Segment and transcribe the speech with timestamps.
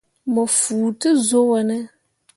[0.33, 1.77] Mo fuu te zuu wo ne?